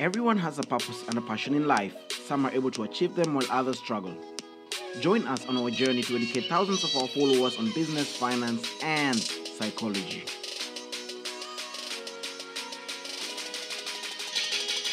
[0.00, 1.94] Everyone has a purpose and a passion in life.
[2.26, 4.16] Some are able to achieve them while others struggle.
[4.98, 9.18] Join us on our journey to educate thousands of our followers on business, finance, and
[9.18, 10.24] psychology.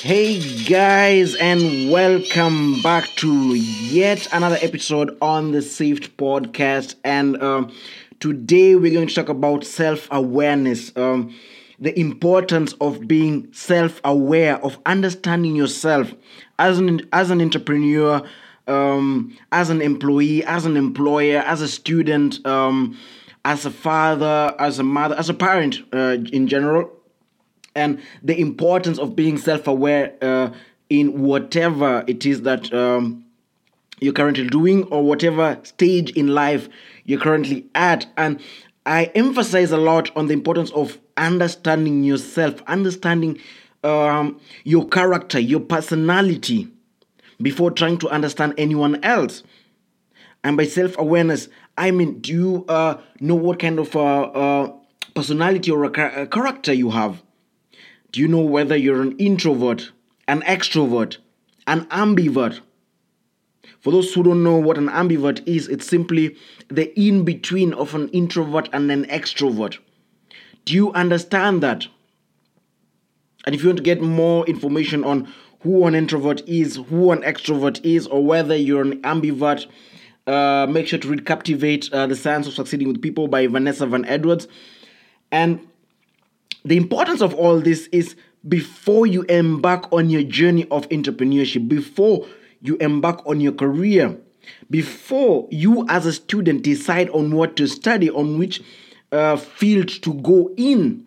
[0.02, 6.96] Hey guys, and welcome back to yet another episode on the Saved podcast.
[7.06, 7.72] And um,
[8.20, 10.92] today we're going to talk about self awareness.
[10.98, 11.34] Um,
[11.80, 16.14] the importance of being self-aware of understanding yourself
[16.58, 18.22] as an as an entrepreneur
[18.68, 22.98] um, as an employee as an employer as a student um,
[23.46, 26.92] as a father as a mother as a parent uh, in general.
[27.76, 30.50] And the importance of being self-aware uh,
[30.90, 33.24] in whatever it is that um,
[34.00, 36.70] you're currently doing or whatever stage in life
[37.06, 38.08] you're currently at.
[38.18, 38.40] And
[38.88, 43.40] i emphasize a lot on the importance of understanding yourself, understanding
[43.84, 46.68] um, your character, your personality,
[47.42, 49.44] before trying to understand anyone else.
[50.44, 54.74] And by self awareness, I mean, do you uh, know what kind of uh, uh,
[55.14, 57.22] personality or a character you have?
[58.12, 59.92] Do you know whether you're an introvert,
[60.28, 61.18] an extrovert,
[61.68, 62.62] an ambivert?
[63.80, 66.36] For those who don't know what an ambivert is, it's simply
[66.68, 69.78] the in between of an introvert and an extrovert.
[70.68, 71.88] Do you understand that?
[73.46, 77.22] And if you want to get more information on who an introvert is, who an
[77.22, 79.66] extrovert is, or whether you're an ambivert,
[80.28, 83.88] uh, make sure to read Captivate, uh, The Science of Succeeding with People by Vanessa
[83.88, 84.50] Van Edwards.
[85.32, 85.66] And
[86.66, 92.28] the importance of all this is before you embark on your journey of entrepreneurship, before
[92.60, 94.18] you embark on your career,
[94.70, 98.62] before you as a student decide on what to study, on which
[99.12, 101.06] uh, field to go in.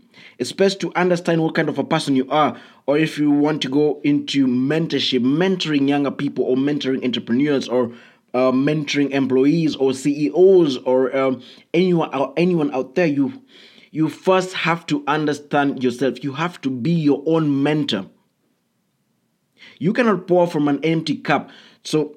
[0.56, 3.68] Best to understand what kind of a person you are, or if you want to
[3.68, 7.92] go into mentorship, mentoring younger people, or mentoring entrepreneurs, or
[8.32, 11.42] uh, mentoring employees, or CEOs, or um,
[11.74, 13.06] anyone or anyone out there.
[13.06, 13.42] You
[13.90, 16.24] you first have to understand yourself.
[16.24, 18.06] You have to be your own mentor.
[19.78, 21.50] You cannot pour from an empty cup.
[21.84, 22.16] So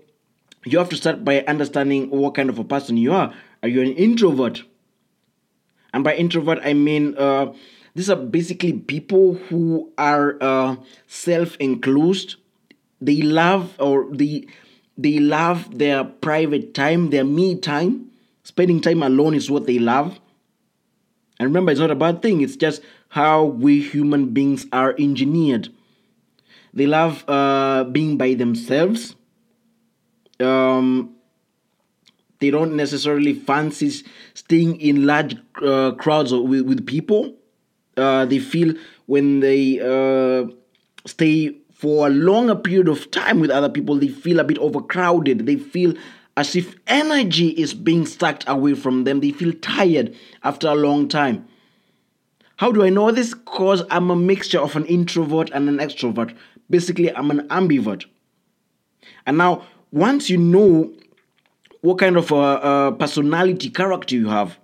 [0.65, 3.33] you have to start by understanding what kind of a person you are.
[3.61, 4.63] Are you an introvert?
[5.93, 7.53] And by introvert, I mean uh,
[7.95, 10.75] these are basically people who are uh,
[11.07, 12.35] self-enclosed.
[12.99, 14.47] They love or they
[14.97, 18.09] they love their private time, their me time.
[18.43, 20.19] Spending time alone is what they love.
[21.39, 22.41] And remember, it's not a bad thing.
[22.41, 25.69] It's just how we human beings are engineered.
[26.73, 29.15] They love uh, being by themselves.
[30.39, 31.15] Um,
[32.43, 37.33] they don't necessarily fancy staying in large uh, crowds with, with people.
[37.95, 38.73] Uh, they feel
[39.05, 40.45] when they uh,
[41.05, 45.45] stay for a longer period of time with other people, they feel a bit overcrowded.
[45.45, 45.93] They feel
[46.35, 49.21] as if energy is being sucked away from them.
[49.21, 51.47] They feel tired after a long time.
[52.57, 53.33] How do I know this?
[53.33, 56.35] Because I'm a mixture of an introvert and an extrovert.
[56.69, 58.05] Basically, I'm an ambivert.
[59.25, 60.93] And now, once you know
[61.83, 64.57] what kind of a, a personality character you have.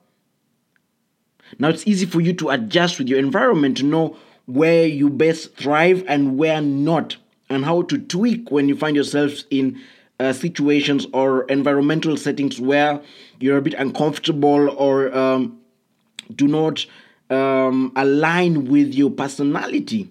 [1.59, 4.15] Now it's easy for you to adjust with your environment to know
[4.45, 7.17] where you best thrive and where not,
[7.49, 9.81] and how to tweak when you find yourselves in
[10.17, 13.01] uh, situations or environmental settings where
[13.41, 15.59] you're a bit uncomfortable or um,
[16.33, 16.85] do not
[17.29, 20.09] um, align with your personality.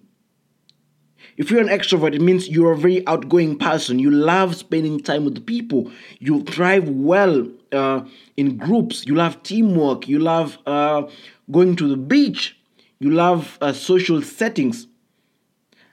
[1.39, 4.01] If you're an extrovert, it means you're a very outgoing person.
[4.01, 5.91] You love spending time with people.
[6.19, 8.01] You thrive well uh,
[8.37, 9.07] in groups.
[9.07, 10.09] You love teamwork.
[10.09, 11.05] You love uh,
[11.53, 12.59] going to the beach.
[12.99, 14.89] You love uh, social settings.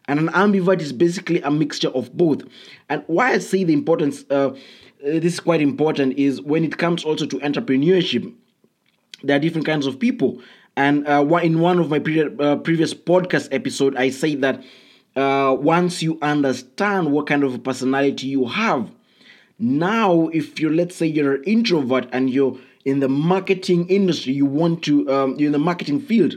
[0.08, 2.42] And an ambivert is basically a mixture of both.
[2.90, 4.50] And why I say the importance, uh,
[5.04, 8.34] this is quite important, is when it comes also to entrepreneurship,
[9.24, 10.42] there are different kinds of people.
[10.76, 14.64] And uh, in one of my pre- uh, previous podcast episode, I say that
[15.16, 18.90] uh, once you understand what kind of a personality you have,
[19.58, 24.46] now if you're let's say you're an introvert and you're in the marketing industry, you
[24.46, 26.36] want to um, you're in the marketing field,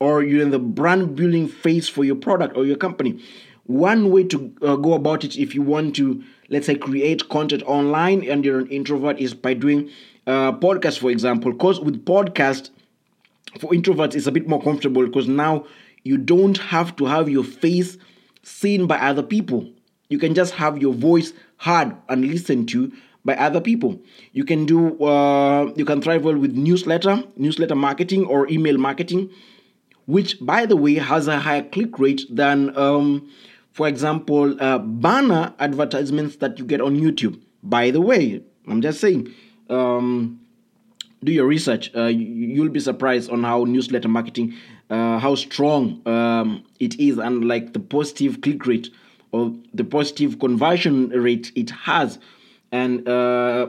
[0.00, 3.22] or you're in the brand building phase for your product or your company.
[3.64, 7.64] One way to uh, go about it, if you want to, let's say, create content
[7.64, 9.90] online and you're an introvert, is by doing
[10.26, 11.52] uh, podcast, for example.
[11.52, 12.70] Because with podcast,
[13.58, 15.66] for introverts, it's a bit more comfortable because now
[16.06, 17.96] you don't have to have your face
[18.42, 19.68] seen by other people.
[20.08, 22.92] You can just have your voice heard and listened to
[23.24, 24.00] by other people.
[24.32, 29.30] You can do uh, you can thrive well with newsletter, newsletter marketing or email marketing,
[30.06, 33.28] which by the way has a higher click rate than um,
[33.76, 37.38] for example, uh, banner advertisements that you get on YouTube.
[37.62, 39.34] By the way, I'm just saying,
[39.68, 40.40] um,
[41.22, 41.94] do your research.
[41.94, 44.54] Uh, you'll be surprised on how newsletter marketing,
[44.90, 48.90] uh, how strong um, it is, and like the positive click rate
[49.32, 52.18] or the positive conversion rate it has,
[52.72, 53.68] and uh,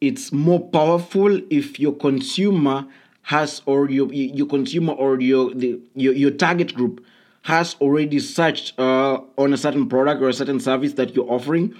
[0.00, 2.86] it's more powerful if your consumer
[3.22, 7.04] has or your your consumer or your the your, your target group
[7.42, 11.74] has already searched uh, on a certain product or a certain service that you're offering.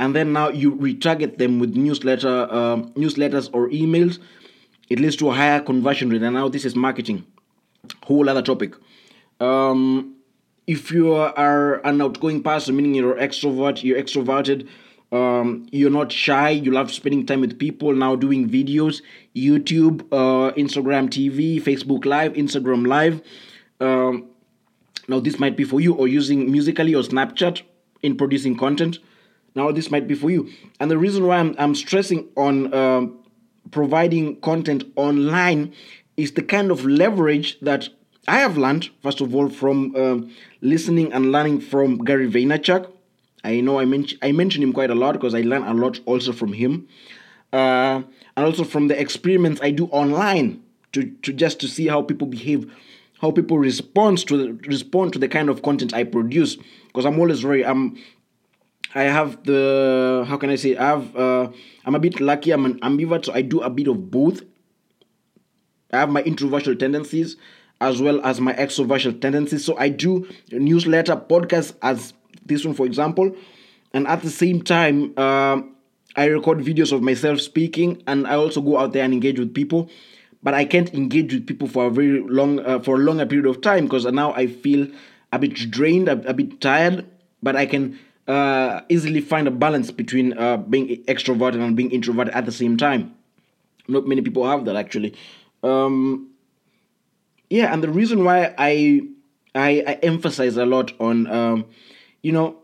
[0.00, 4.18] And then now you retarget them with newsletter uh, newsletters or emails
[4.88, 6.22] it leads to a higher conversion rate.
[6.22, 7.24] And now this is marketing
[8.04, 8.74] whole other topic.
[9.40, 10.16] Um,
[10.66, 14.66] if you are an outgoing person meaning you're extrovert you're extroverted
[15.12, 19.02] um, you're not shy you love spending time with people now doing videos
[19.36, 23.20] youtube uh, instagram tv facebook live instagram live
[23.80, 24.26] um,
[25.06, 27.60] now this might be for you or using Musical.ly or snapchat
[28.02, 28.98] in producing content
[29.54, 30.50] now this might be for you.
[30.80, 33.18] And the reason why i'm, I'm stressing on um,
[33.70, 35.72] providing content online
[36.16, 37.88] is the kind of leverage that
[38.28, 40.30] i have learned first of all from um,
[40.60, 42.90] listening and learning from gary vaynerchuk.
[43.42, 46.00] I know i, men- I mention him quite a lot because i learn a lot
[46.06, 46.88] also from him.
[47.52, 48.02] Uh,
[48.36, 50.62] and also from the experiments i do online
[50.92, 52.70] to, to just to see how people behave
[53.20, 56.56] how people respond to the, respond to the kind of content I produce.
[56.86, 57.96] Because I'm always very I'm
[58.94, 61.48] I have the how can I say I have uh,
[61.84, 64.42] I'm a bit lucky I'm an ambivert so I do a bit of both
[65.94, 67.36] I have my introversion tendencies
[67.80, 72.12] as well as my extroversion tendencies so I do newsletter podcasts as
[72.44, 73.34] this one for example
[73.92, 75.62] and at the same time uh,
[76.16, 79.54] I record videos of myself speaking and I also go out there and engage with
[79.54, 79.90] people
[80.44, 83.46] but I can't engage with people for a very long uh, for a longer period
[83.46, 84.86] of time because now I feel
[85.32, 87.06] a bit drained, a, a bit tired.
[87.42, 87.98] But I can
[88.28, 92.76] uh, easily find a balance between uh, being extroverted and being introverted at the same
[92.76, 93.14] time.
[93.88, 95.14] Not many people have that actually.
[95.64, 96.30] Um,
[97.50, 99.02] yeah, and the reason why I
[99.54, 101.66] I, I emphasize a lot on um,
[102.22, 102.58] you know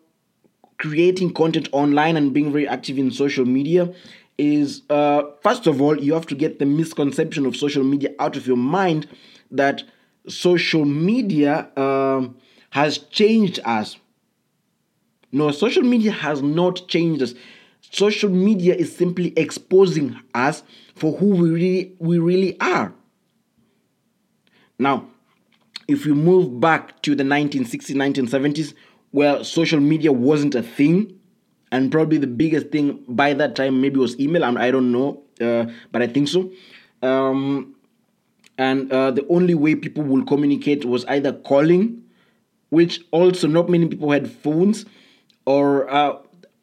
[0.78, 3.92] creating content online and being very active in social media
[4.38, 8.36] is uh, first of all, you have to get the misconception of social media out
[8.36, 9.06] of your mind
[9.50, 9.82] that
[10.26, 12.26] social media uh,
[12.70, 13.96] has changed us.
[15.32, 17.34] No, social media has not changed us.
[17.90, 20.62] Social media is simply exposing us
[20.94, 22.94] for who we really, we really are.
[24.78, 25.06] Now,
[25.88, 28.74] if we move back to the 1960s, 1970s,
[29.10, 31.20] where social media wasn't a thing,
[31.72, 35.66] and probably the biggest thing by that time maybe was email i don't know uh,
[35.92, 36.50] but i think so
[37.02, 37.74] um,
[38.58, 42.02] and uh, the only way people will communicate was either calling
[42.68, 44.84] which also not many people had phones
[45.46, 46.16] or uh,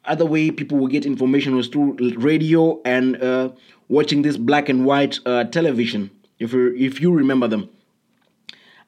[0.04, 3.50] other way people would get information was through radio and uh,
[3.88, 7.68] watching this black and white uh, television if you if you remember them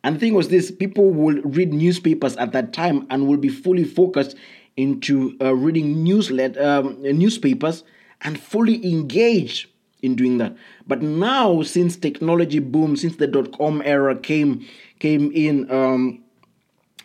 [0.03, 3.49] and the thing was this people will read newspapers at that time and will be
[3.49, 4.37] fully focused
[4.77, 7.85] into uh, reading newslet um, newspapers
[8.23, 9.69] and fully engaged
[10.03, 10.57] in doing that.
[10.87, 14.67] But now, since technology boom, since the dot com era came
[14.99, 16.23] came in, um,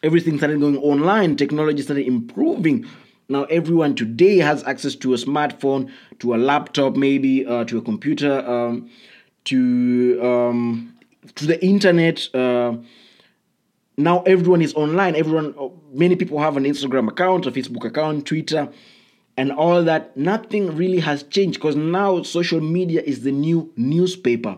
[0.03, 1.35] everything started going online.
[1.35, 2.85] Technology started improving.
[3.27, 7.81] Now everyone today has access to a smartphone, to a laptop, maybe uh, to a
[7.81, 8.89] computer, um,
[9.45, 10.95] to um,
[11.35, 12.33] to the internet.
[12.35, 12.77] Uh,
[13.97, 15.55] now everyone is online everyone
[15.93, 18.69] many people have an instagram account a facebook account twitter
[19.37, 24.57] and all that nothing really has changed because now social media is the new newspaper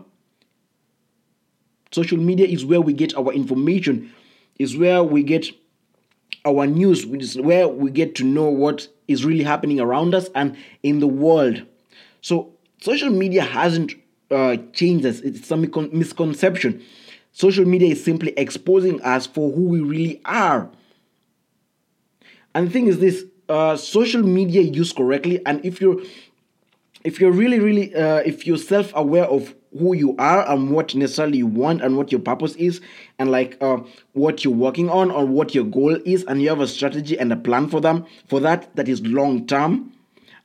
[1.92, 4.12] social media is where we get our information
[4.58, 5.46] is where we get
[6.44, 10.28] our news which is where we get to know what is really happening around us
[10.34, 11.62] and in the world.
[12.20, 13.94] So social media hasn't
[14.30, 15.20] uh, changed us.
[15.20, 16.82] It's some misconception.
[17.32, 20.70] Social media is simply exposing us for who we really are.
[22.54, 26.02] And the thing is this uh, social media used correctly, and if you're
[27.04, 31.38] if you're really, really, uh, if you're self-aware of who you are and what necessarily
[31.38, 32.80] you want and what your purpose is,
[33.18, 33.78] and like uh,
[34.12, 37.32] what you're working on or what your goal is, and you have a strategy and
[37.32, 39.92] a plan for them, for that that is long term,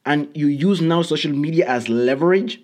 [0.06, 2.62] and you use now social media as leverage.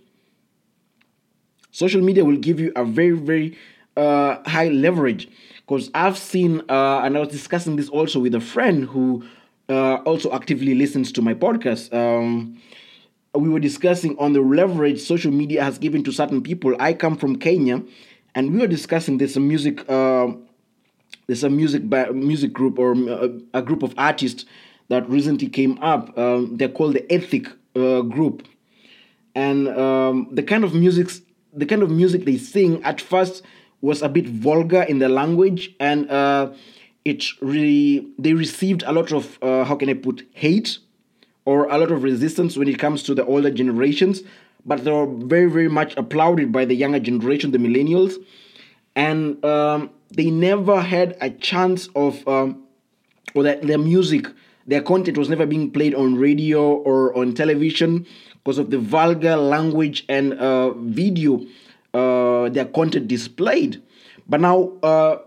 [1.72, 3.58] Social media will give you a very, very
[3.96, 8.42] uh, high leverage because I've seen, uh, and I was discussing this also with a
[8.42, 9.24] friend who
[9.70, 11.94] uh, also actively listens to my podcast.
[11.94, 12.60] Um,
[13.34, 16.76] we were discussing on the leverage social media has given to certain people.
[16.80, 17.84] I come from Kenya,
[18.36, 20.30] and we were discussing this music uh,
[21.28, 24.46] there's a music ba- music group or a, a, group of artists
[24.88, 26.18] that recently came up.
[26.18, 28.48] Um, they're called the Ethic uh, Group,
[29.36, 31.12] and um, the kind of music
[31.54, 33.44] the kind of music they sing at first
[33.82, 36.52] was a bit vulgar in the language, and uh,
[37.06, 40.80] it really they received a lot of uh, how can I put hate
[41.50, 44.22] or a lot of resistance when it comes to the older generations,
[44.68, 48.14] but they were very very much applauded by the younger generation, the millennials,
[48.96, 52.64] and um, they never had a chance of um,
[53.34, 54.28] or that their music
[54.68, 58.06] their content was never being played on radio or on television
[58.44, 61.42] because of the vulgar language and uh, video
[61.96, 63.82] uh, their content displayed.
[64.28, 65.18] But now uh,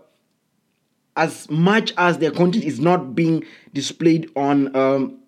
[1.17, 5.19] as much as their content is not being displayed on um,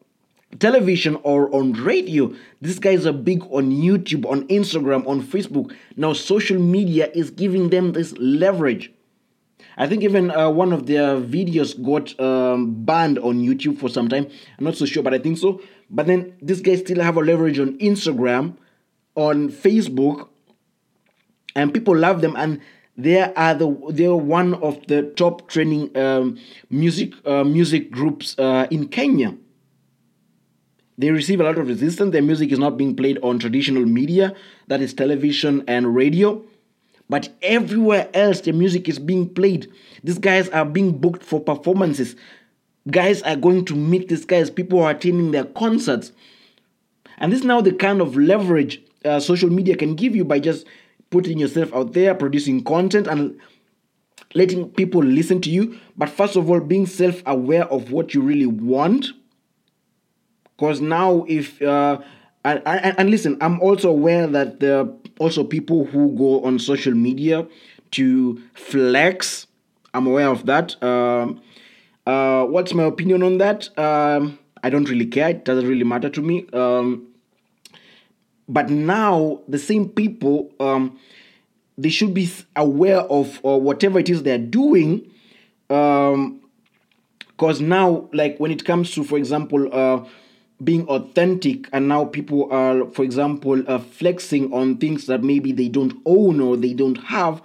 [0.60, 2.34] television or on radio.
[2.62, 5.76] These guys are big on YouTube, on Instagram, on Facebook.
[5.96, 8.92] Now, social media is giving them this leverage.
[9.78, 14.08] I think even uh, one of their videos got um, banned on YouTube for some
[14.08, 14.28] time.
[14.58, 15.62] I'm not so sure, but I think so.
[15.90, 18.56] But then these guys still have a leverage on Instagram,
[19.16, 20.30] on Facebook,
[21.56, 22.36] and people love them.
[22.38, 22.62] And
[22.98, 28.68] they are the they're one of the top trending um, music uh, music groups uh,
[28.72, 29.36] in Kenya.
[30.98, 32.12] They receive a lot of resistance.
[32.12, 34.34] Their music is not being played on traditional media,
[34.68, 36.42] that is television and radio.
[37.10, 39.72] But everywhere else, the music is being played.
[40.04, 42.16] These guys are being booked for performances.
[42.90, 44.50] Guys are going to meet these guys.
[44.50, 46.12] People are attending their concerts.
[47.18, 50.40] And this is now the kind of leverage uh, social media can give you by
[50.40, 50.66] just
[51.12, 53.40] putting yourself out there, producing content, and
[54.34, 55.80] letting people listen to you.
[55.96, 59.08] But first of all, being self aware of what you really want.
[60.58, 62.00] Because now, if uh,
[62.46, 66.60] and, and, and listen, I'm also aware that there are also people who go on
[66.60, 67.48] social media
[67.92, 69.48] to flex.
[69.94, 70.82] I'm aware of that.
[70.84, 71.42] Um,
[72.06, 73.78] uh, what's my opinion on that?
[73.80, 75.30] Um, I don't really care.
[75.30, 76.46] It doesn't really matter to me.
[76.54, 77.08] Um,
[78.48, 81.00] but now the same people, um,
[81.78, 85.10] they should be aware of uh, whatever it is they're doing.
[85.68, 86.30] Because
[87.60, 90.06] um, now, like when it comes to, for example, uh,
[90.64, 95.68] being authentic and now people are for example uh, flexing on things that maybe they
[95.68, 97.42] don't own or they don't have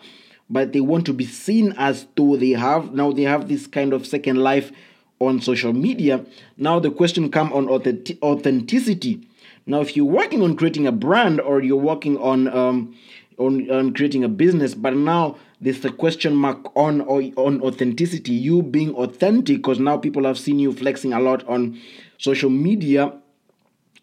[0.50, 2.92] but they want to be seen as though they have.
[2.92, 4.72] Now they have this kind of second life
[5.20, 6.24] on social media.
[6.56, 9.26] Now the question come on authentic- authenticity.
[9.64, 12.96] Now if you're working on creating a brand or you're working on um,
[13.38, 18.62] on, on creating a business but now there's a question mark on on authenticity you
[18.62, 21.80] being authentic because now people have seen you flexing a lot on
[22.20, 23.12] social media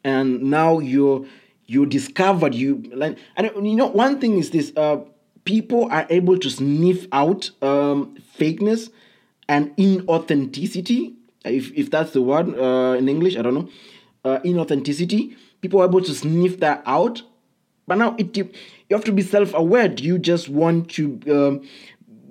[0.03, 1.27] and now you
[1.65, 4.97] you discovered you like don't you know one thing is this uh
[5.45, 8.89] people are able to sniff out um fakeness
[9.47, 11.13] and inauthenticity
[11.45, 13.69] if if that's the word uh in english i don't know
[14.25, 15.36] uh inauthenticity.
[15.62, 17.21] People are able to sniff that out.
[17.88, 18.51] But now it you
[18.91, 19.88] have to be self-aware.
[19.88, 21.62] Do you just want to um,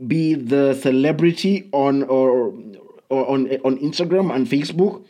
[0.07, 2.53] be the celebrity on or,
[3.09, 5.05] or on on instagram and facebook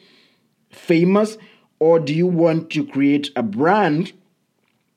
[0.76, 1.38] famous
[1.78, 4.12] or do you want to create a brand?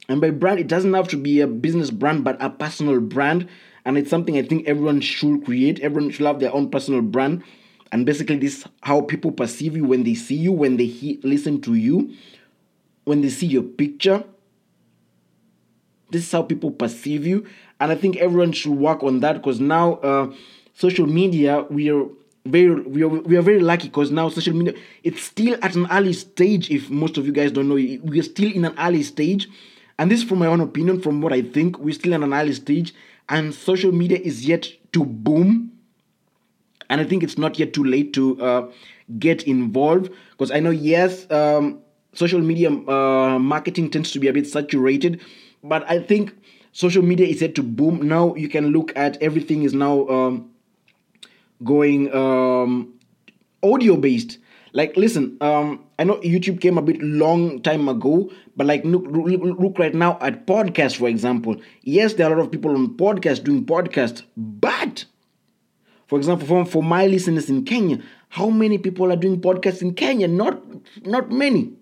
[0.07, 3.47] And by brand it doesn't have to be a business brand but a personal brand.
[3.85, 5.79] And it's something i think everyone should create.
[5.79, 7.43] Everyone should have their own personal brand.
[7.91, 11.61] And basically this how people perceive you when they see you when they he- listen
[11.61, 12.13] to you
[13.05, 14.23] when they see your picture.
[16.11, 17.45] This is how people perceive you.
[17.79, 20.33] And i think everyone should work on that because now uh,
[20.73, 22.05] social media we are
[22.51, 25.87] very we are, we are very lucky because now social media it's still at an
[25.91, 27.75] early stage if most of you guys don't know.
[27.75, 29.49] We are still in an early stage.
[29.97, 32.33] And this is from my own opinion from what i think we're still in an
[32.33, 32.93] early stage.
[33.27, 35.71] And social media is yet to boom.
[36.89, 38.71] And i think it's not yet too late to uh,
[39.19, 40.11] get involved.
[40.31, 41.79] Because i know yes um,
[42.13, 45.21] social media uh, marketing tends to be a bit saturated.
[45.63, 46.35] But i think
[46.71, 48.07] social media is yet to boom.
[48.07, 50.49] Now you can look at everything is now um,
[51.63, 52.93] going um,
[53.63, 54.37] audio based.
[54.71, 59.03] Like, listen, um, I know YouTube came a bit long time ago, but like look,
[59.07, 61.55] look right now at podcasts, for example.
[61.81, 65.05] Yes, there are a lot of people on podcasts doing podcasts, but
[66.07, 67.99] for example, for, for my listeners in Kenya,
[68.29, 70.27] how many people are doing podcasts in Kenya?
[70.27, 70.61] Not
[71.05, 71.73] not many.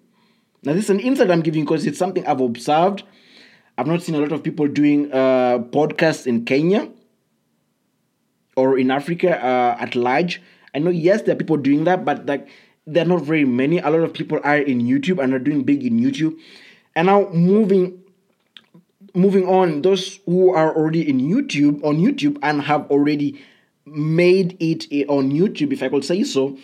[0.63, 3.03] Now, this is an insight I'm giving because it's something I've observed.
[3.77, 6.89] I've not seen a lot of people doing uh, podcasts in Kenya
[8.57, 10.41] or in Africa uh, at large.
[10.75, 12.49] I know, yes, there are people doing that, but like
[12.85, 13.79] there are not very many.
[13.79, 16.37] A lot of people are in YouTube and are doing big in YouTube.
[16.95, 18.03] And now moving
[19.13, 23.41] moving on, those who are already in YouTube on YouTube and have already
[23.85, 26.57] made it on YouTube, if I could say so,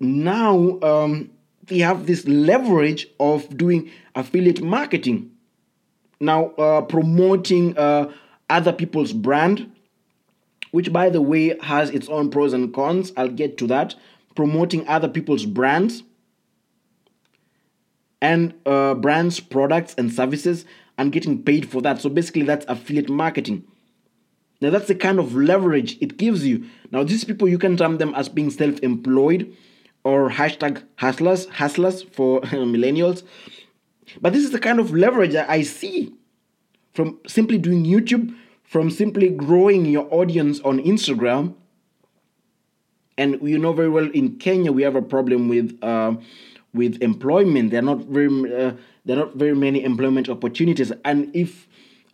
[0.00, 1.30] now um,
[1.66, 5.30] they have this leverage of doing affiliate marketing.
[6.20, 8.12] Now, uh, promoting uh,
[8.50, 9.70] other people's brand,
[10.74, 13.12] which by the way has its own pros and cons.
[13.16, 13.94] I'll get to that.
[14.34, 16.02] Promoting other people's brands
[18.20, 20.64] and uh, brands, products, and services
[20.98, 22.00] and getting paid for that.
[22.00, 23.62] So basically, that's affiliate marketing.
[24.60, 26.64] Now, that's the kind of leverage it gives you.
[26.90, 29.56] Now, these people, you can term them as being self employed
[30.02, 33.22] or hashtag hustlers, hustlers for millennials.
[34.20, 36.12] But this is the kind of leverage that I see
[36.94, 41.54] from simply doing YouTube, from simply growing your audience on Instagram.
[43.16, 46.14] And you know very well in Kenya we have a problem with uh,
[46.72, 47.70] with employment.
[47.70, 48.72] There are not very uh,
[49.04, 51.68] there are not very many employment opportunities, and if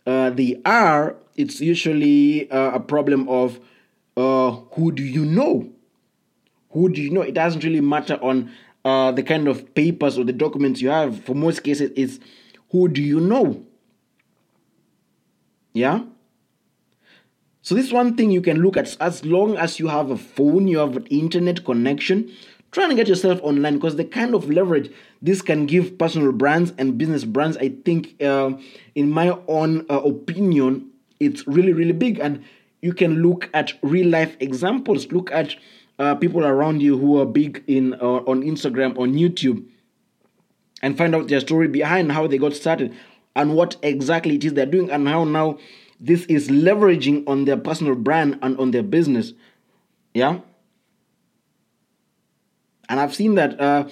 [0.05, 3.59] uh, they are, it's usually uh, a problem of
[4.15, 5.71] uh, who do you know?
[6.71, 7.21] Who do you know?
[7.21, 8.51] It doesn't really matter on
[8.85, 11.23] uh, the kind of papers or the documents you have.
[11.23, 12.19] For most cases, it's
[12.71, 13.63] who do you know?
[15.73, 16.03] Yeah.
[17.63, 20.67] So this one thing you can look at as long as you have a phone,
[20.67, 22.31] you have an internet connection,
[22.71, 24.91] try and get yourself online because the kind of leverage
[25.21, 28.53] this can give personal brands and business brands, I think, uh,
[28.95, 30.89] in my own uh, opinion,
[31.19, 32.19] it's really, really big.
[32.19, 32.43] And
[32.81, 35.11] you can look at real life examples.
[35.11, 35.55] Look at
[35.99, 39.63] uh, people around you who are big in uh, on Instagram, on YouTube,
[40.81, 42.95] and find out their story behind how they got started
[43.35, 45.59] and what exactly it is they're doing and how now
[46.01, 49.33] this is leveraging on their personal brand and on their business.
[50.13, 50.39] Yeah
[52.91, 53.87] and I've seen that uh,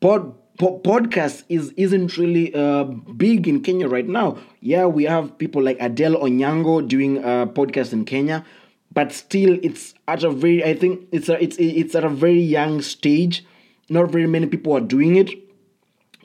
[0.00, 4.38] pod, po- podcast is isn't really uh, big in Kenya right now.
[4.60, 8.44] Yeah, we have people like Adelle Onyango doing a podcast in Kenya,
[8.92, 12.40] but still, it's at a very I think it's a, it's it's at a very
[12.40, 13.46] young stage.
[13.88, 15.30] Not very many people are doing it.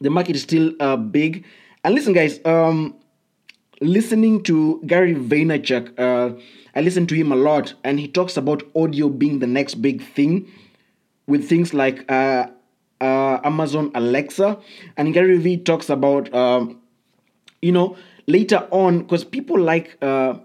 [0.02, 1.46] The market is still uh, big.
[1.84, 2.96] And listen, guys, um,
[3.82, 6.40] listening to Gary Vaynerchuk, uh,
[6.76, 10.02] I listen to him a lot, and he talks about audio being the next big
[10.02, 10.50] thing
[11.28, 12.48] with things like uh,
[13.02, 14.60] uh, Amazon Alexa.
[14.96, 16.80] And Gary Vee talks about, um,
[17.62, 20.36] you know, later on, because people like, uh,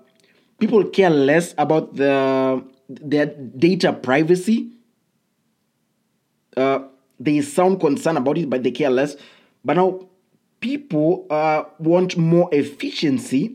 [0.58, 4.70] people care less about the their data privacy.
[6.56, 6.80] Uh,
[7.18, 9.16] they sound concerned about it, but they care less.
[9.64, 10.08] But now
[10.66, 13.54] people uh, want more efficiency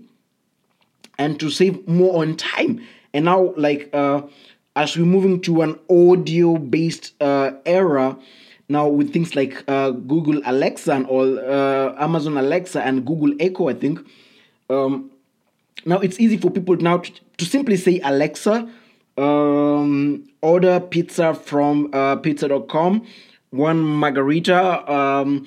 [1.18, 2.80] and to save more on time.
[3.14, 4.22] And now, like, uh,
[4.78, 8.18] as we're moving to an audio based uh, era
[8.70, 13.68] now with things like uh, Google Alexa and all uh, Amazon Alexa and Google Echo,
[13.68, 14.00] I think.
[14.70, 15.12] Um,
[15.86, 18.70] now it's easy for people now to, to simply say Alexa,
[19.18, 23.06] um, order pizza from uh, pizza.com,
[23.50, 25.46] one margarita, um,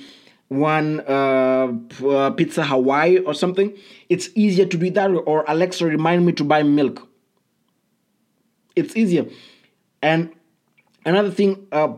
[0.56, 1.72] one uh,
[2.06, 3.76] uh, pizza Hawaii or something.
[4.08, 7.06] It's easier to do that, or Alexa, remind me to buy milk
[8.76, 9.26] it's easier
[10.02, 10.32] and
[11.04, 11.92] another thing uh,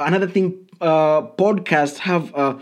[0.00, 2.58] another thing uh, podcasts have uh,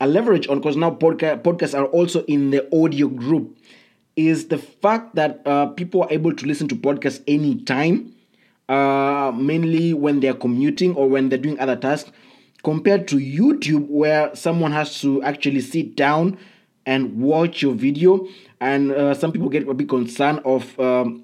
[0.00, 3.56] a leverage on because now podca- podcasts are also in the audio group
[4.16, 8.12] is the fact that uh, people are able to listen to podcasts anytime
[8.68, 12.10] uh, mainly when they're commuting or when they're doing other tasks
[12.66, 16.36] compared to youtube where someone has to actually sit down
[16.84, 18.26] and watch your video
[18.60, 21.22] and uh, some people get a bit concerned of um,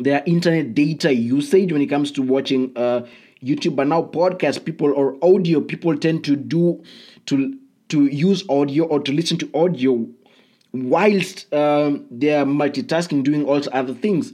[0.00, 3.06] their internet data usage when it comes to watching uh,
[3.44, 3.76] YouTube.
[3.76, 6.82] But now podcast people or audio people tend to do
[7.26, 7.56] to
[7.90, 10.08] to use audio or to listen to audio
[10.72, 14.32] whilst um, they're multitasking, doing also other things.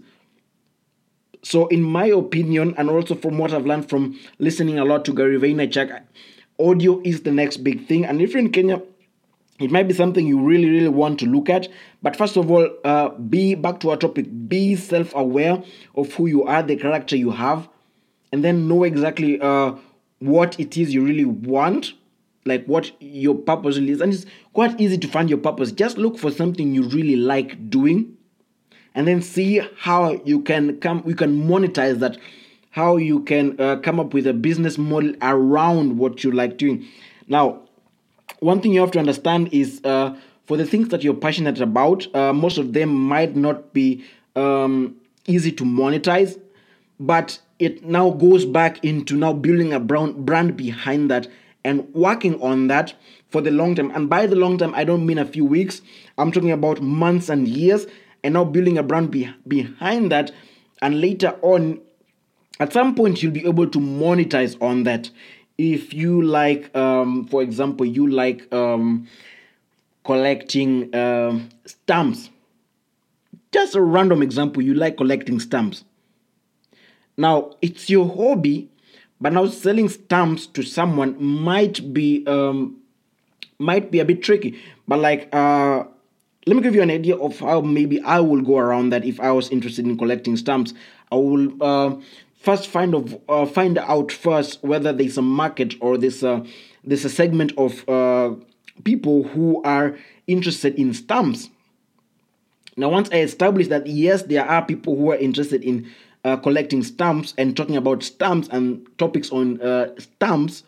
[1.43, 5.15] So, in my opinion, and also from what I've learned from listening a lot to
[5.15, 6.03] Gary Vaynerchuk,
[6.59, 8.05] audio is the next big thing.
[8.05, 8.83] And if you're in Kenya,
[9.59, 11.69] it might be something you really really want to look at.
[12.03, 15.63] But first of all uh, be back to our topic be self-aware
[15.95, 17.69] of who you are the character you have
[18.33, 19.75] and then know exactly uh,
[20.19, 21.93] what it is you really want
[22.47, 24.01] like what your purpose is.
[24.01, 24.25] And it's
[24.55, 25.73] quite easy to find your purpose.
[25.73, 28.17] Just look for something you really like doing
[28.95, 32.17] and then see how you can come you can monetize that
[32.73, 36.87] how you can uh, come up with a business model around what you like doing
[37.29, 37.61] now
[38.41, 40.17] one thing you have to understand is uh,
[40.51, 44.97] for the things that you're passionate about, uh, most of them might not be um,
[45.27, 46.41] easy to monetize,
[46.99, 51.29] but it now goes back into now building a brand brand behind that
[51.65, 52.95] and working on that
[53.29, 53.91] for the long term.
[53.95, 55.83] And by the long term, I don't mean a few weeks.
[56.19, 57.87] I'm talking about months and years,
[58.23, 60.33] and now building a brand be- behind that,
[60.83, 61.81] and later on,
[62.59, 65.11] at some point you'll be able to monetize on that.
[65.59, 69.07] If you like um, for example you like um,
[70.05, 72.31] collecting uh, stamps.
[73.53, 75.85] Just a random example you like collecting stamps.
[77.17, 78.71] Now it's your hobby
[79.21, 82.79] but now selling stamps to someone might be um,
[83.59, 84.59] might be a bit tricky.
[84.89, 85.85] But like uh,
[86.47, 89.21] let me give you an idea of how maybe i will go around that if
[89.21, 90.75] i was interested in collecting stamps
[91.13, 91.95] i will uh,
[92.41, 96.45] first find of uh, find out first whether there's a market or there's a
[96.83, 98.35] there's a segment of uh,
[98.85, 101.51] people who are interested in stamps.
[102.77, 105.91] Now, once I establish that yes, there are people who are interested in
[106.25, 110.65] uh, collecting stamps and talking about stamps and topics on uh, stamps,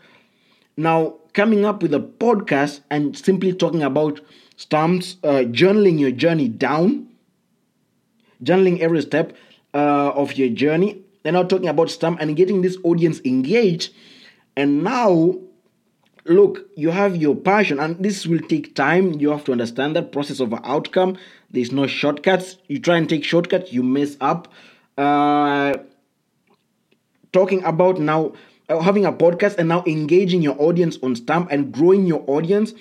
[0.76, 4.20] now coming up with a podcast and simply talking about
[4.62, 7.08] stamps, uh, journaling your journey down,
[8.42, 9.36] journaling every step
[9.74, 13.92] uh, of your journey, they're now talking about stamp and getting this audience engaged.
[14.56, 15.38] And now,
[16.24, 19.12] look, you have your passion, and this will take time.
[19.20, 21.16] You have to understand that process of outcome.
[21.50, 22.58] There's no shortcuts.
[22.68, 24.48] You try and take shortcuts, you mess up.
[24.98, 25.76] Uh,
[27.32, 28.32] talking about now
[28.68, 32.74] uh, having a podcast and now engaging your audience on stamp and growing your audience,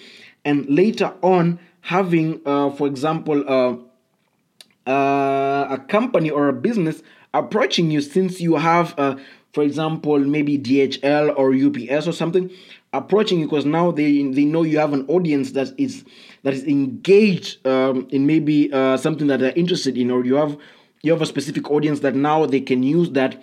[0.44, 7.91] and later on having, uh, for example, uh, uh, a company or a business approaching
[7.91, 9.15] you since you have, uh,
[9.54, 12.50] for example, maybe DHL or UPS or something
[12.94, 16.04] approaching you because now they they know you have an audience that is
[16.44, 20.58] that is engaged um, in maybe uh, something that they're interested in, or you have
[21.02, 23.41] you have a specific audience that now they can use that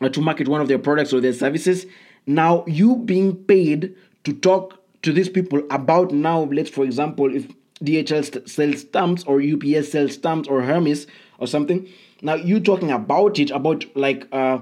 [0.00, 1.86] uh, to market one of their products or their services.
[2.26, 4.75] Now you being paid to talk
[5.06, 7.48] to these people about now, let's for example, if
[7.82, 11.06] DHL sells stamps or UPS sells stamps or Hermes
[11.38, 11.88] or something
[12.22, 14.58] now you talking about it, about like uh,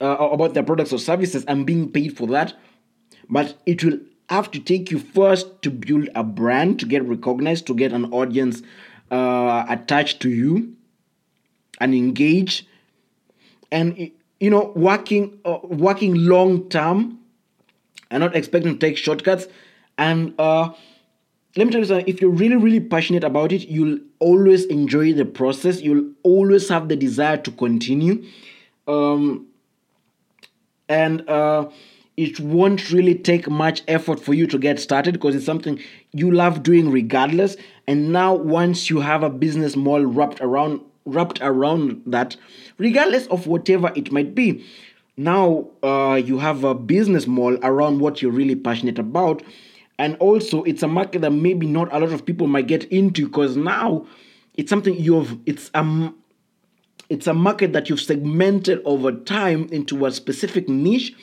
[0.00, 2.54] uh, about their products or services and being paid for that,
[3.28, 7.66] but it will have to take you first to build a brand, to get recognized,
[7.66, 8.62] to get an audience
[9.10, 10.74] uh, attached to you
[11.80, 12.66] and engage,
[13.70, 17.18] and you know working uh, working long term
[18.12, 19.48] and not expecting to take shortcuts.
[19.98, 20.72] And uh
[21.54, 22.08] let me tell you something.
[22.08, 25.80] If you're really really passionate about it you'll always enjoy the process.
[25.80, 28.24] You'll always have the desire to continue.
[28.86, 29.46] Um,
[30.88, 31.70] and uh,
[32.16, 35.80] it won't really take much effort for you to get started because it's something
[36.12, 37.56] you love doing regardless.
[37.86, 42.36] And now once you have a business model wrapped around wrapped around that
[42.78, 44.64] regardless of whatever it might be
[45.16, 49.42] now uh, you have a business model around what you're really passionate about.
[49.98, 53.26] And also it's a market that maybe not a lot of people might get into
[53.26, 54.06] because now
[54.54, 56.16] it's something you've it's um
[57.08, 61.14] it's a market that you've segmented over time into a specific niche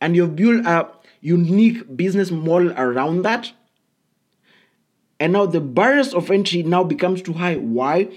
[0.00, 0.88] and you've built a
[1.20, 3.52] unique business model around that.
[5.18, 7.56] And now the barriers of entry now becomes too high.
[7.56, 8.10] Why?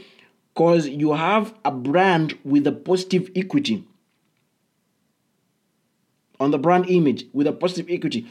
[0.53, 3.86] Because you have a brand with a positive equity
[6.39, 8.27] on the brand image with a positive equity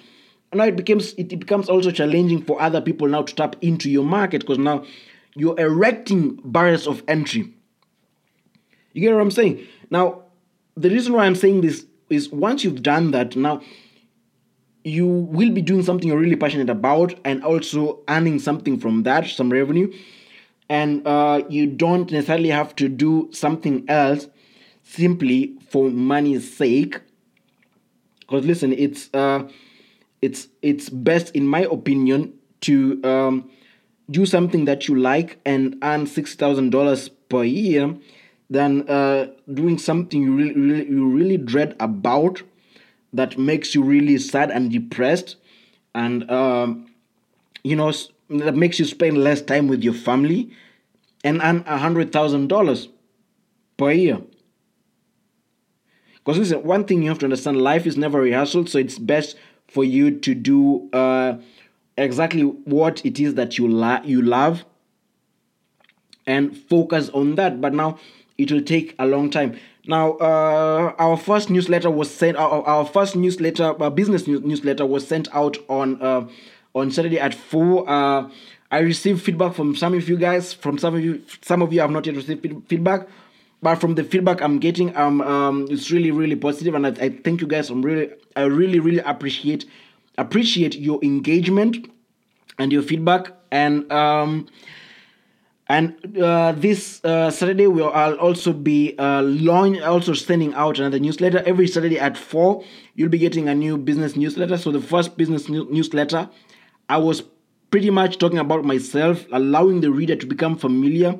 [0.52, 4.04] now it becomes it becomes also challenging for other people now to tap into your
[4.04, 4.84] market because now
[5.34, 7.52] you're erecting barriers of entry.
[8.92, 9.66] You get what I'm saying?
[9.90, 10.22] Now,
[10.76, 13.60] the reason why I'm saying this is once you've done that, now
[14.82, 19.26] you will be doing something you're really passionate about and also earning something from that,
[19.26, 19.92] some revenue.
[20.70, 24.28] And uh, you don't necessarily have to do something else
[24.82, 27.00] simply for money's sake.
[28.26, 29.48] Because listen, it's uh,
[30.22, 33.50] it's it's best in my opinion to um,
[34.10, 37.94] do something that you like and earn six thousand dollars per year
[38.50, 42.42] than uh, doing something you really, really you really dread about
[43.12, 45.36] that makes you really sad and depressed
[45.94, 46.86] and um,
[47.64, 47.92] you know
[48.30, 50.50] that makes you spend less time with your family
[51.24, 52.88] and earn a hundred thousand dollars
[53.76, 54.20] per year
[56.26, 59.36] because listen one thing you have to understand life is never rehearsal so it's best
[59.68, 61.36] for you to do uh,
[61.96, 63.66] exactly what it is that you
[64.04, 64.64] you love
[66.26, 67.60] and focus on that.
[67.60, 67.98] But now
[68.36, 69.58] it will take a long time.
[69.86, 74.84] Now uh, our first newsletter was sent our, our first newsletter uh, business news, newsletter
[74.84, 76.26] was sent out on uh,
[76.74, 78.28] on saturday at 4 uh,
[78.70, 81.80] i received feedback from some of you guys from some of you some of you
[81.80, 83.08] have not yet received feedback
[83.62, 87.08] but from the feedback I'm getting, um, um, it's really, really positive, and I, I
[87.10, 87.70] thank you guys.
[87.70, 89.66] I'm really, I really, really appreciate
[90.18, 91.90] appreciate your engagement
[92.58, 93.32] and your feedback.
[93.50, 94.48] And um,
[95.68, 101.00] And uh, this uh, Saturday, we'll I'll also be uh, launch, also sending out another
[101.00, 102.62] newsletter every Saturday at four.
[102.94, 104.58] You'll be getting a new business newsletter.
[104.58, 106.30] So the first business new- newsletter,
[106.88, 107.24] I was
[107.72, 111.18] pretty much talking about myself, allowing the reader to become familiar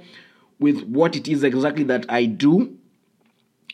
[0.59, 2.77] with what it is exactly that I do,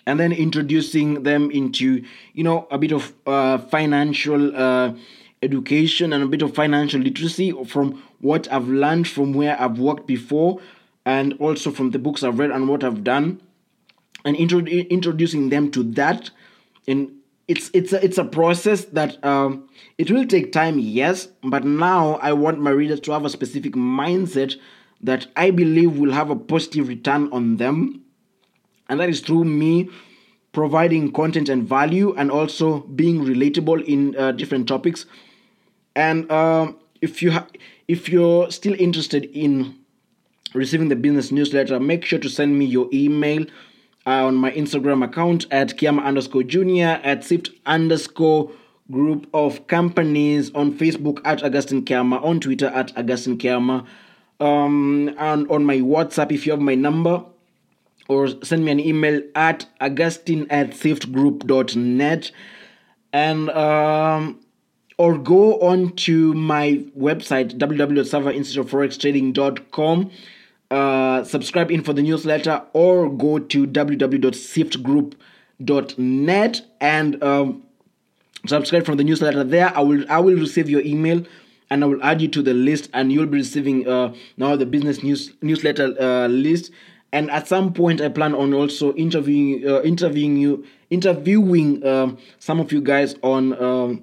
[0.07, 4.95] and then introducing them into you know a bit of uh, financial uh,
[5.43, 10.07] education and a bit of financial literacy from what I've learned from where I've worked
[10.07, 10.61] before,
[11.05, 13.41] and also from the books I've read and what I've done,
[14.25, 16.31] and intro- introducing them to that.
[16.87, 17.13] And
[17.49, 19.69] it's it's a, it's a process that um,
[19.99, 23.75] it will take time, yes, but now I want my readers to have a specific
[23.75, 24.57] mindset
[25.03, 28.03] that I believe will have a positive return on them,
[28.89, 29.89] and that is through me
[30.53, 35.07] providing content and value and also being relatable in uh, different topics.
[35.97, 37.47] And um, if you ha-
[37.89, 39.79] if you're still interested in
[40.55, 43.47] receiving the business newsletter, make sure to send me your email
[44.07, 48.51] uh, on my Instagram account at Kiama underscore junior, at Sift underscore
[48.91, 53.87] group of companies, on Facebook at Augustine Kiama, on Twitter at Augustine Kiama,
[54.43, 57.25] um, and on my WhatsApp if you have my number,
[58.09, 62.31] or send me an email at augustine at siftgroup.net.
[63.13, 64.41] And um,
[64.99, 70.11] or go on to my website www.serverinstituteofforextrading.com
[70.73, 77.63] uh, subscribe in for the newsletter or go to www.siftgroup.net and um,
[78.47, 79.71] subscribe from the newsletter there.
[79.77, 81.23] I will i will receive your email
[81.73, 84.67] and i will add you to the list and you'll be receiving uh, now the
[84.67, 86.71] business news newsletter uh, list.
[87.15, 92.61] And at some point i plan on also interviewing uh, interviewing you interviewing um, some
[92.61, 94.03] of you guys on um,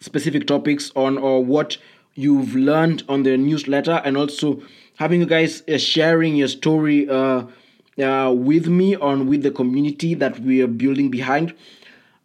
[0.00, 1.76] specific topics on or what
[2.14, 4.62] you've learned on the newsletter and also
[4.96, 7.44] having you guys uh, sharing your story uh,
[8.02, 11.54] uh, with me on with the community that we are building behind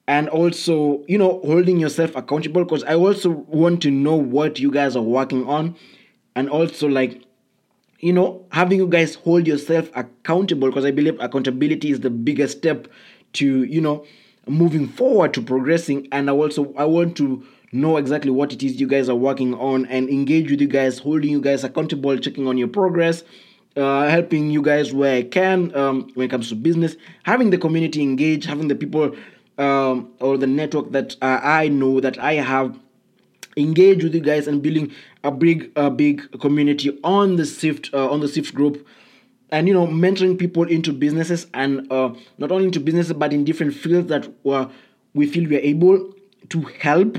[0.07, 4.71] and also you know holding yourself accountable because i also want to know what you
[4.71, 5.75] guys are working on.
[6.37, 7.23] And also like
[7.99, 12.57] you know having you guys hold yourself accountable because i believe accountability is the biggest
[12.57, 12.87] step
[13.33, 14.05] to you know
[14.47, 16.07] moving forward to progressing.
[16.11, 19.53] And i also i want to know exactly what it is you guys are working
[19.55, 23.23] on and engage with you guys holding you guys accountable checking on your progress
[23.75, 27.57] uh, helping you guys where i can um, when it comes to business having the
[27.57, 29.13] community engage having the people
[29.57, 32.77] um, or the network that uh, i know that i have
[33.57, 34.91] engage with you guys and building
[35.23, 38.85] a big a big community on the Sift uh, on the Sift group.
[39.51, 43.45] And you know mentoring people into businesses and uh, not only into businesses but in
[43.45, 44.67] different fields that uh,
[45.13, 46.13] we feel we are able
[46.49, 47.17] to help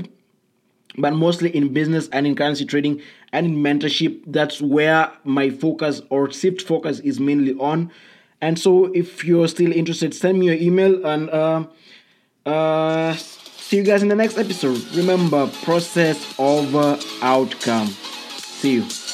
[0.97, 4.21] but mostly in business and in currency trading and in mentorship.
[4.25, 7.91] That's where my focus or Sift focus is mainly on.
[8.41, 11.65] And so if you're still interested send me your email and uh,
[12.47, 14.77] uh, see you guys in the next episode.
[14.95, 17.87] Remember process over outcome.
[17.87, 19.06] See you